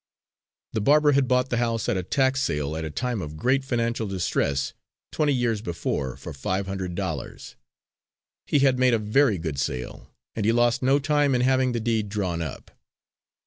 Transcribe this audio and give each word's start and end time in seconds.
The 0.73 0.81
barber 0.81 1.11
had 1.11 1.27
bought 1.27 1.49
the 1.49 1.57
house 1.61 1.87
at 1.87 1.95
a 1.95 2.01
tax 2.01 2.41
sale 2.41 2.75
at 2.75 2.83
a 2.83 2.89
time 2.89 3.21
of 3.21 3.37
great 3.37 3.63
financial 3.63 4.07
distress, 4.07 4.73
twenty 5.11 5.31
years 5.31 5.61
before, 5.61 6.17
for 6.17 6.33
five 6.33 6.65
hundred 6.65 6.95
dollars. 6.95 7.55
He 8.47 8.57
had 8.65 8.79
made 8.79 8.95
a 8.95 8.97
very 8.97 9.37
good 9.37 9.59
sale, 9.59 10.09
and 10.35 10.43
he 10.43 10.51
lost 10.51 10.81
no 10.81 10.97
time 10.97 11.35
in 11.35 11.41
having 11.41 11.73
the 11.73 11.79
deed 11.79 12.09
drawn 12.09 12.41
up. 12.41 12.71